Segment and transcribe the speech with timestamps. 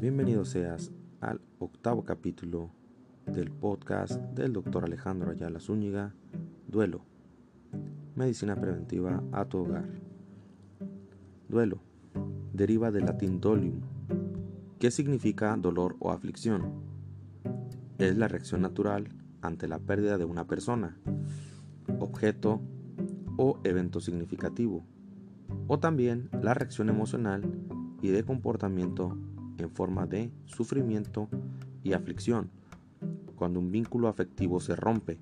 [0.00, 2.70] Bienvenido seas al octavo capítulo
[3.26, 6.14] del podcast del doctor Alejandro Ayala Zúñiga,
[6.66, 7.02] Duelo,
[8.14, 9.84] Medicina Preventiva a tu hogar.
[11.50, 11.82] Duelo
[12.54, 13.82] deriva del latín dolium,
[14.78, 16.72] que significa dolor o aflicción.
[17.98, 19.10] Es la reacción natural
[19.42, 20.96] ante la pérdida de una persona,
[21.98, 22.62] objeto
[23.36, 24.82] o evento significativo,
[25.66, 27.42] o también la reacción emocional
[28.00, 29.18] y de comportamiento
[29.60, 31.28] en forma de sufrimiento
[31.82, 32.50] y aflicción.
[33.36, 35.18] Cuando un vínculo afectivo se rompe,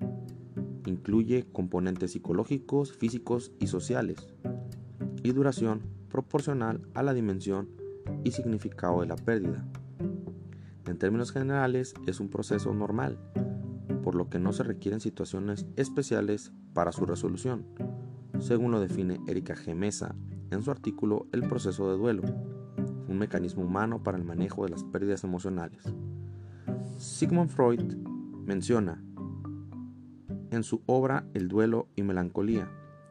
[0.85, 4.27] incluye componentes psicológicos, físicos y sociales,
[5.23, 7.69] y duración proporcional a la dimensión
[8.23, 9.65] y significado de la pérdida.
[10.87, 13.19] En términos generales, es un proceso normal,
[14.03, 17.65] por lo que no se requieren situaciones especiales para su resolución,
[18.39, 20.15] según lo define Erika Gemesa
[20.49, 22.23] en su artículo El proceso de duelo
[23.09, 25.83] un mecanismo humano para el manejo de las pérdidas emocionales.
[26.97, 27.95] Sigmund Freud
[28.45, 29.03] menciona
[30.51, 32.69] en su obra El duelo y melancolía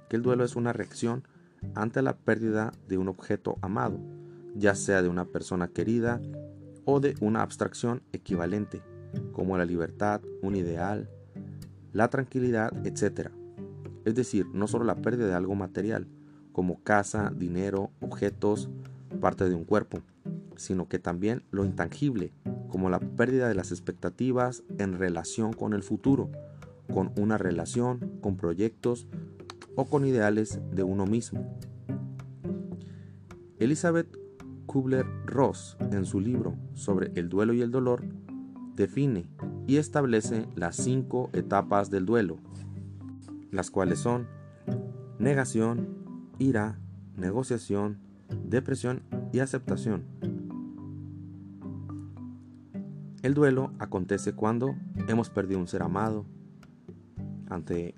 [0.09, 1.25] que el duelo es una reacción
[1.75, 3.99] ante la pérdida de un objeto amado,
[4.55, 6.21] ya sea de una persona querida
[6.85, 8.83] o de una abstracción equivalente,
[9.33, 11.09] como la libertad, un ideal,
[11.93, 13.31] la tranquilidad, etc.
[14.05, 16.07] Es decir, no solo la pérdida de algo material,
[16.53, 18.71] como casa, dinero, objetos,
[19.21, 20.01] parte de un cuerpo,
[20.57, 22.33] sino que también lo intangible,
[22.69, 26.31] como la pérdida de las expectativas en relación con el futuro,
[26.93, 29.07] con una relación, con proyectos
[29.77, 31.59] o con ideales de uno mismo.
[33.59, 34.09] Elizabeth
[34.67, 38.05] Kubler-Ross, en su libro sobre el duelo y el dolor,
[38.75, 39.29] define
[39.67, 42.39] y establece las cinco etapas del duelo,
[43.51, 44.29] las cuales son
[45.19, 45.89] negación,
[46.39, 46.79] ira,
[47.17, 47.99] negociación,
[48.45, 50.05] depresión y aceptación.
[53.23, 54.75] El duelo acontece cuando
[55.09, 56.25] hemos perdido un ser amado,
[57.51, 57.95] ante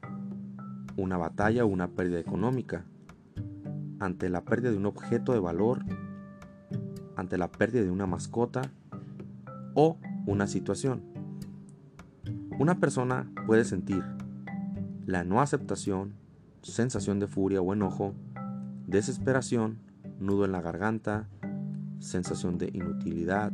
[0.97, 2.85] una batalla o una pérdida económica,
[3.99, 5.85] ante la pérdida de un objeto de valor,
[7.17, 8.63] ante la pérdida de una mascota
[9.75, 11.03] o una situación.
[12.59, 14.03] Una persona puede sentir
[15.07, 16.15] la no aceptación,
[16.63, 18.15] sensación de furia o enojo,
[18.87, 19.79] desesperación,
[20.21, 21.29] nudo en la garganta,
[21.99, 23.53] sensación de inutilidad,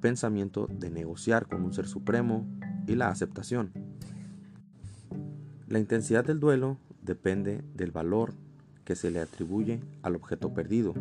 [0.00, 2.46] pensamiento de negociar con un ser supremo
[2.86, 3.72] y la aceptación.
[5.68, 8.34] La intensidad del duelo depende del valor
[8.84, 10.94] que se le atribuye al objeto perdido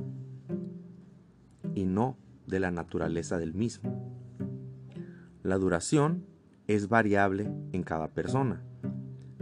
[1.74, 2.18] y no
[2.48, 4.12] de la naturaleza del mismo.
[5.44, 6.26] La duración
[6.68, 8.64] es variable en cada persona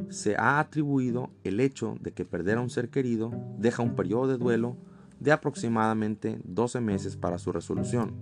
[0.09, 4.27] se ha atribuido el hecho de que perder a un ser querido deja un periodo
[4.27, 4.75] de duelo
[5.19, 8.15] de aproximadamente 12 meses para su resolución.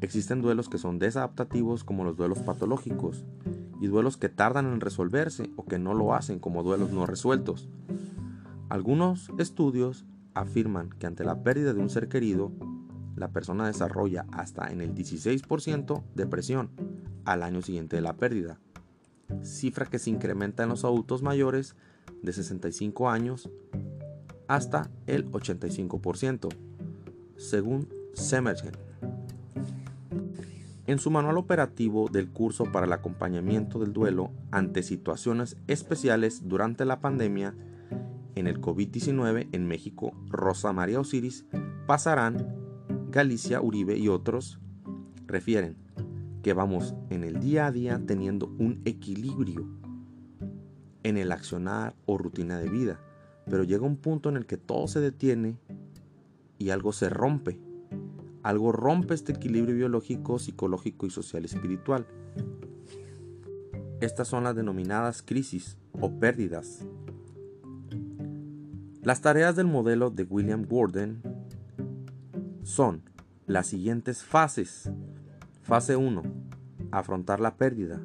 [0.00, 3.24] Existen duelos que son desadaptativos como los duelos patológicos
[3.80, 7.68] y duelos que tardan en resolverse o que no lo hacen como duelos no resueltos.
[8.68, 12.52] Algunos estudios afirman que ante la pérdida de un ser querido,
[13.16, 16.70] la persona desarrolla hasta en el 16% depresión
[17.24, 18.58] al año siguiente de la pérdida
[19.42, 21.76] cifra que se incrementa en los adultos mayores
[22.22, 23.50] de 65 años
[24.48, 26.48] hasta el 85%,
[27.36, 28.72] según Semergen.
[30.86, 36.84] En su manual operativo del curso para el acompañamiento del duelo ante situaciones especiales durante
[36.84, 37.54] la pandemia
[38.34, 41.46] en el COVID-19 en México, Rosa María Osiris,
[41.86, 42.54] Pasarán,
[43.10, 44.58] Galicia Uribe y otros
[45.26, 45.76] refieren
[46.44, 49.66] que vamos en el día a día teniendo un equilibrio
[51.02, 53.00] en el accionar o rutina de vida.
[53.46, 55.56] Pero llega un punto en el que todo se detiene
[56.58, 57.58] y algo se rompe.
[58.42, 62.06] Algo rompe este equilibrio biológico, psicológico y social espiritual.
[64.02, 66.84] Estas son las denominadas crisis o pérdidas.
[69.02, 71.22] Las tareas del modelo de William Gordon
[72.64, 73.00] son
[73.46, 74.90] las siguientes fases
[75.64, 76.22] Fase 1.
[76.90, 78.02] Afrontar la pérdida.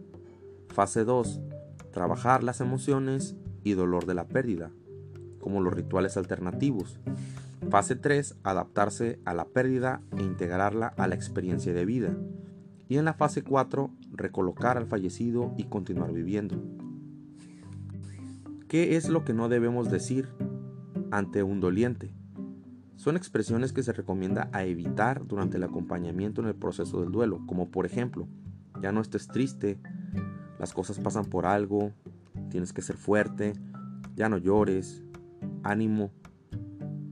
[0.70, 1.42] Fase 2.
[1.92, 3.36] Trabajar las emociones
[3.66, 4.72] y dolor de la pérdida,
[5.42, 7.02] como los rituales alternativos.
[7.70, 8.38] Fase 3.
[8.44, 12.16] Adaptarse a la pérdida e integrarla a la experiencia de vida.
[12.88, 13.92] Y en la fase 4.
[14.14, 16.64] Recolocar al fallecido y continuar viviendo.
[18.70, 20.30] ¿Qué es lo que no debemos decir
[21.12, 22.19] ante un doliente?
[23.00, 27.40] Son expresiones que se recomienda a evitar durante el acompañamiento en el proceso del duelo,
[27.48, 28.28] como por ejemplo,
[28.82, 29.80] ya no estés triste,
[30.60, 31.94] las cosas pasan por algo,
[32.50, 33.54] tienes que ser fuerte,
[34.18, 35.02] ya no llores,
[35.64, 36.12] ánimo,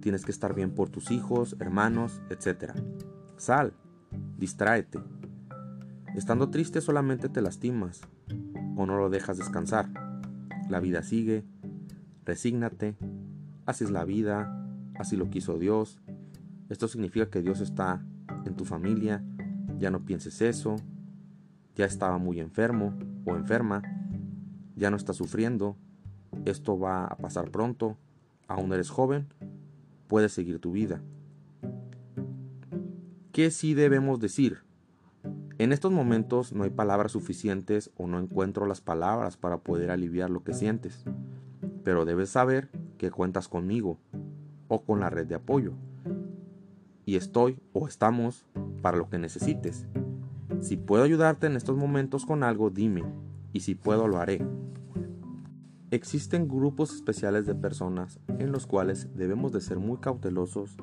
[0.02, 2.74] tienes que estar bien por tus hijos, hermanos, etc.
[3.38, 3.72] Sal,
[4.38, 5.00] distráete.
[6.18, 8.02] Estando triste solamente te lastimas
[8.76, 9.88] o no lo dejas descansar.
[10.68, 11.46] La vida sigue,
[12.26, 12.98] resígnate,
[13.66, 14.57] haces la vida,
[14.98, 16.00] así lo quiso Dios.
[16.70, 18.06] Esto significa que Dios está
[18.46, 19.24] en tu familia,
[19.78, 20.76] ya no pienses eso,
[21.76, 22.94] ya estaba muy enfermo
[23.26, 23.82] o enferma,
[24.76, 25.78] ya no está sufriendo,
[26.46, 27.98] esto va a pasar pronto,
[28.48, 29.28] aún eres joven,
[30.08, 31.02] puedes seguir tu vida.
[33.32, 34.60] ¿Qué sí debemos decir?
[35.60, 40.30] En estos momentos no hay palabras suficientes o no encuentro las palabras para poder aliviar
[40.30, 41.04] lo que sientes,
[41.84, 44.00] pero debes saber que cuentas conmigo
[44.68, 45.74] o con la red de apoyo.
[47.06, 48.46] Y estoy o estamos
[48.82, 49.88] para lo que necesites.
[50.62, 53.04] Si puedo ayudarte en estos momentos con algo, dime,
[53.54, 54.46] y si puedo lo haré.
[55.90, 60.76] Existen grupos especiales de personas en los cuales debemos de ser muy cautelosos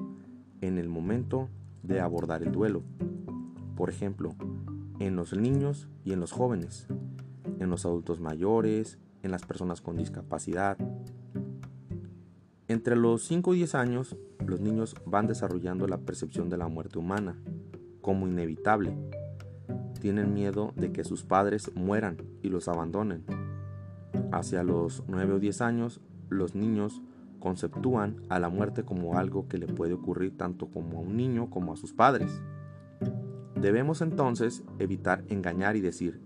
[0.60, 1.48] en el momento
[1.82, 2.82] de abordar el duelo.
[3.76, 4.34] Por ejemplo,
[4.98, 6.86] en los niños y en los jóvenes,
[7.58, 10.78] en los adultos mayores, en las personas con discapacidad.
[12.68, 14.16] Entre los 5 y 10 años,
[14.46, 17.36] los niños van desarrollando la percepción de la muerte humana
[18.00, 18.96] como inevitable.
[20.00, 23.24] Tienen miedo de que sus padres mueran y los abandonen
[24.32, 27.02] Hacia los 9 o 10 años, los niños
[27.38, 31.50] conceptúan a la muerte como algo que le puede ocurrir tanto como a un niño
[31.50, 32.42] como a sus padres.
[33.60, 36.20] Debemos entonces evitar engañar y decir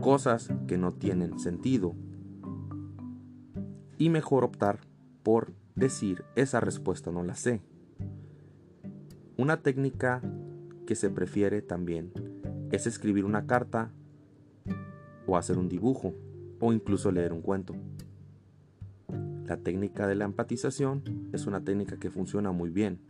[0.00, 1.94] cosas que no tienen sentido
[3.98, 4.80] y mejor optar
[5.22, 7.60] por decir esa respuesta no la sé.
[9.36, 10.22] Una técnica
[10.86, 12.12] que se prefiere también
[12.70, 13.92] es escribir una carta
[15.26, 16.14] o hacer un dibujo
[16.60, 17.74] o incluso leer un cuento.
[19.46, 21.02] La técnica de la empatización
[21.32, 23.00] es una técnica que funciona muy bien.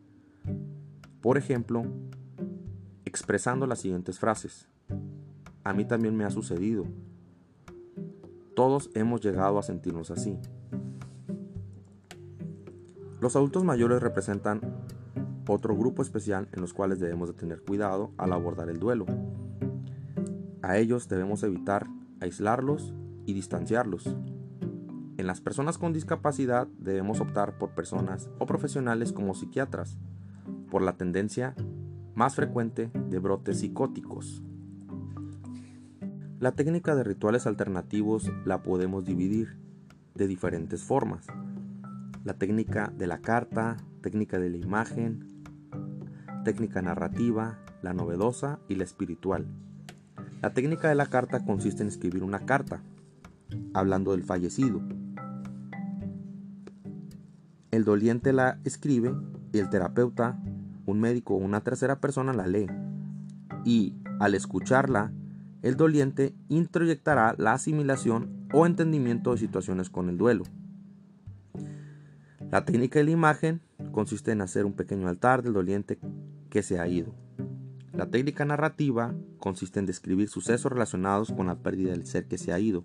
[1.21, 1.85] Por ejemplo,
[3.05, 4.69] expresando las siguientes frases.
[5.65, 6.87] A mí también me ha sucedido.
[8.57, 10.39] Todos hemos llegado a sentirnos así.
[13.23, 14.61] Los adultos mayores representan
[15.47, 19.07] otro grupo especial en los cuales debemos de tener cuidado al abordar el duelo.
[20.61, 21.87] A ellos debemos evitar
[22.19, 22.93] aislarlos
[23.25, 24.17] y distanciarlos.
[25.19, 29.99] En las personas con discapacidad debemos optar por personas o profesionales como psiquiatras,
[30.69, 31.55] por la tendencia
[32.17, 34.43] más frecuente de brotes psicóticos.
[36.41, 39.59] La técnica de rituales alternativos la podemos dividir
[40.17, 41.25] de diferentes formas.
[42.25, 45.43] La técnica de la carta, técnica de la imagen,
[46.45, 49.49] técnica narrativa, la novedosa y la espiritual.
[50.41, 52.81] La técnica de la carta consiste en escribir una carta,
[53.75, 54.81] hablando del fallecido.
[57.73, 59.13] El doliente la escribe
[59.53, 60.39] y el terapeuta,
[60.87, 62.69] un médico o una tercera persona la lee.
[63.65, 65.13] Y al escucharla,
[65.63, 70.45] el doliente introyectará la asimilación o entendimiento de situaciones con el duelo.
[72.53, 73.63] La técnica de la imagen
[73.93, 75.99] consiste en hacer un pequeño altar del doliente
[76.51, 77.15] que se ha ido.
[77.95, 82.53] La técnica narrativa consiste en describir sucesos relacionados con la pérdida del ser que se
[82.53, 82.85] ha ido.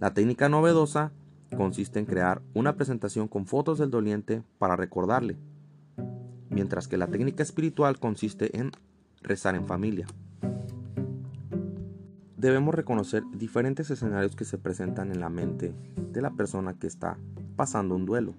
[0.00, 1.12] La técnica novedosa
[1.58, 5.36] consiste en crear una presentación con fotos del doliente para recordarle,
[6.48, 8.70] mientras que la técnica espiritual consiste en
[9.20, 10.06] rezar en familia.
[12.38, 15.74] Debemos reconocer diferentes escenarios que se presentan en la mente
[16.12, 17.18] de la persona que está
[17.56, 18.34] pasando un duelo.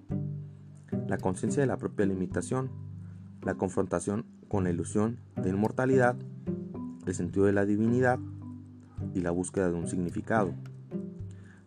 [1.08, 2.70] La conciencia de la propia limitación,
[3.42, 6.16] la confrontación con la ilusión de inmortalidad,
[7.06, 8.18] el sentido de la divinidad
[9.14, 10.54] y la búsqueda de un significado.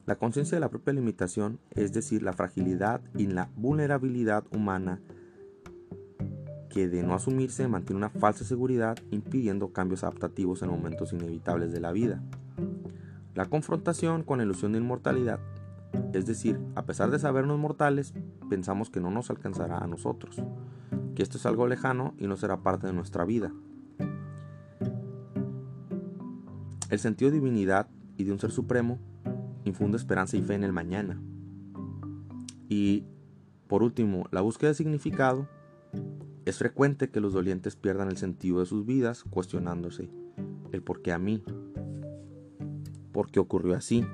[0.05, 5.01] La conciencia de la propia limitación, es decir, la fragilidad y la vulnerabilidad humana
[6.69, 11.79] que de no asumirse mantiene una falsa seguridad impidiendo cambios adaptativos en momentos inevitables de
[11.79, 12.21] la vida.
[13.35, 15.39] La confrontación con la ilusión de inmortalidad,
[16.13, 18.13] es decir, a pesar de sabernos mortales,
[18.49, 20.41] pensamos que no nos alcanzará a nosotros,
[21.15, 23.51] que esto es algo lejano y no será parte de nuestra vida.
[26.89, 28.99] El sentido de divinidad y de un ser supremo
[29.65, 31.21] infunde esperanza y fe en el mañana.
[32.69, 33.03] Y
[33.67, 35.47] por último, la búsqueda de significado.
[36.45, 40.09] Es frecuente que los dolientes pierdan el sentido de sus vidas cuestionándose
[40.71, 41.43] el por qué a mí,
[43.11, 44.05] por qué ocurrió así,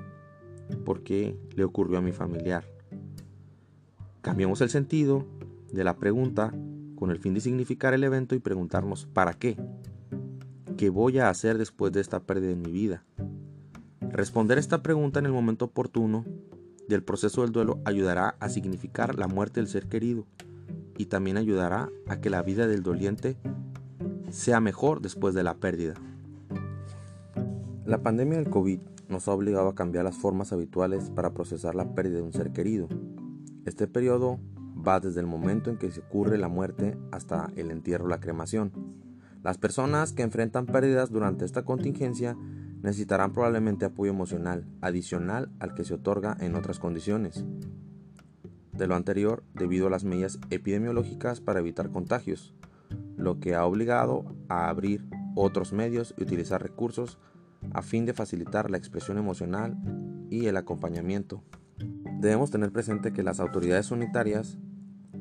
[0.84, 2.64] por qué le ocurrió a mi familiar.
[4.20, 5.26] Cambiamos el sentido
[5.72, 6.52] de la pregunta
[6.96, 9.56] con el fin de significar el evento y preguntarnos ¿para qué?
[10.76, 13.04] ¿Qué voy a hacer después de esta pérdida en mi vida?
[14.00, 16.24] Responder esta pregunta en el momento oportuno
[16.88, 20.26] del proceso del duelo ayudará a significar la muerte del ser querido
[20.96, 23.36] y también ayudará a que la vida del doliente
[24.30, 25.94] sea mejor después de la pérdida.
[27.84, 31.94] La pandemia del COVID nos ha obligado a cambiar las formas habituales para procesar la
[31.94, 32.88] pérdida de un ser querido.
[33.64, 34.38] Este periodo
[34.86, 38.20] va desde el momento en que se ocurre la muerte hasta el entierro o la
[38.20, 38.72] cremación.
[39.42, 42.36] Las personas que enfrentan pérdidas durante esta contingencia
[42.82, 47.44] necesitarán probablemente apoyo emocional adicional al que se otorga en otras condiciones.
[48.72, 52.54] De lo anterior, debido a las medidas epidemiológicas para evitar contagios,
[53.16, 57.18] lo que ha obligado a abrir otros medios y utilizar recursos
[57.72, 59.76] a fin de facilitar la expresión emocional
[60.30, 61.42] y el acompañamiento.
[62.20, 64.58] Debemos tener presente que las autoridades sanitarias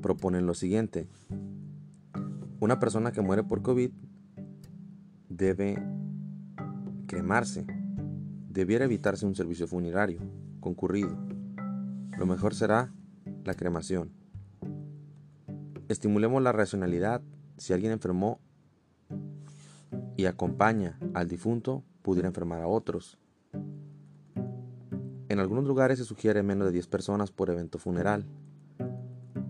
[0.01, 1.07] proponen lo siguiente.
[2.59, 3.91] Una persona que muere por COVID
[5.29, 5.81] debe
[7.07, 7.65] cremarse.
[8.49, 10.21] Debiera evitarse un servicio funerario
[10.59, 11.17] concurrido.
[12.17, 12.93] Lo mejor será
[13.43, 14.11] la cremación.
[15.89, 17.21] Estimulemos la racionalidad.
[17.57, 18.39] Si alguien enfermó
[20.15, 23.17] y acompaña al difunto, pudiera enfermar a otros.
[25.29, 28.27] En algunos lugares se sugiere menos de 10 personas por evento funeral.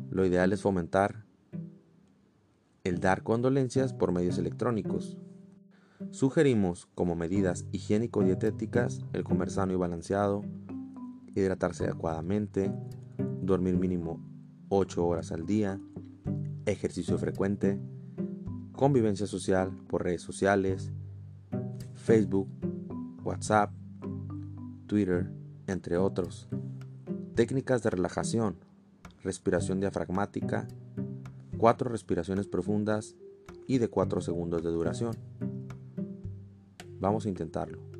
[0.09, 1.25] Lo ideal es fomentar
[2.85, 5.17] el dar condolencias por medios electrónicos.
[6.11, 10.41] Sugerimos como medidas higiénico-dietéticas el comer sano y balanceado,
[11.33, 12.71] hidratarse adecuadamente,
[13.41, 14.23] dormir mínimo
[14.69, 15.81] 8 horas al día,
[16.65, 17.79] ejercicio frecuente,
[18.73, 20.91] convivencia social por redes sociales,
[22.03, 22.49] Facebook,
[23.23, 23.71] WhatsApp,
[24.87, 25.31] Twitter,
[25.67, 26.49] entre otros.
[27.33, 28.57] Técnicas de relajación,
[29.23, 30.67] respiración diafragmática,
[31.57, 33.15] cuatro respiraciones profundas
[33.67, 35.15] y de 4 segundos de duración.
[36.99, 37.92] Vamos a intentarlo.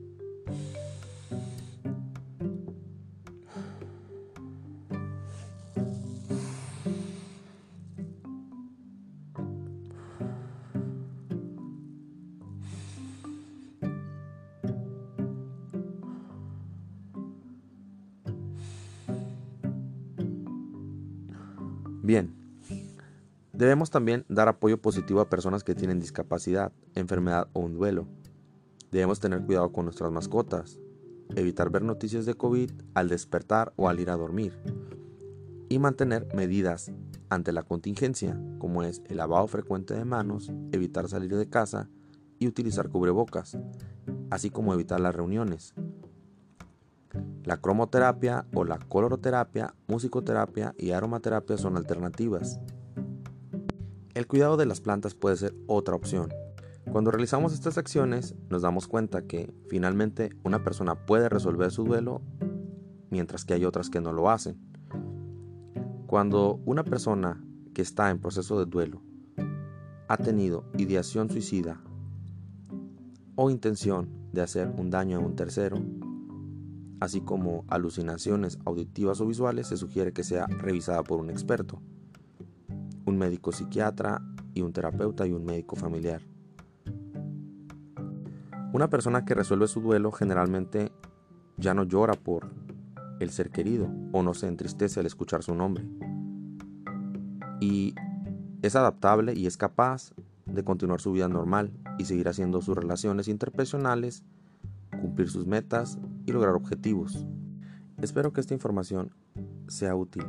[22.03, 22.35] Bien,
[23.53, 28.07] debemos también dar apoyo positivo a personas que tienen discapacidad, enfermedad o un duelo.
[28.91, 30.81] Debemos tener cuidado con nuestras mascotas,
[31.37, 34.53] evitar ver noticias de COVID al despertar o al ir a dormir
[35.69, 36.91] y mantener medidas
[37.29, 41.89] ante la contingencia, como es el lavado frecuente de manos, evitar salir de casa
[42.37, 43.57] y utilizar cubrebocas,
[44.29, 45.73] así como evitar las reuniones.
[47.43, 52.59] La cromoterapia o la coloroterapia, musicoterapia y aromaterapia son alternativas.
[54.13, 56.29] El cuidado de las plantas puede ser otra opción.
[56.91, 62.21] Cuando realizamos estas acciones nos damos cuenta que finalmente una persona puede resolver su duelo
[63.09, 64.57] mientras que hay otras que no lo hacen.
[66.07, 67.43] Cuando una persona
[67.73, 69.01] que está en proceso de duelo
[70.07, 71.81] ha tenido ideación suicida
[73.35, 75.77] o intención de hacer un daño a un tercero,
[77.03, 81.81] así como alucinaciones auditivas o visuales, se sugiere que sea revisada por un experto,
[83.05, 84.21] un médico psiquiatra
[84.53, 86.21] y un terapeuta y un médico familiar.
[88.71, 90.93] Una persona que resuelve su duelo generalmente
[91.57, 92.49] ya no llora por
[93.19, 95.85] el ser querido o no se entristece al escuchar su nombre.
[97.59, 97.95] Y
[98.61, 100.13] es adaptable y es capaz
[100.45, 104.23] de continuar su vida normal y seguir haciendo sus relaciones interpersonales,
[105.01, 107.27] cumplir sus metas y lograr objetivos.
[108.01, 109.11] Espero que esta información
[109.67, 110.25] sea útil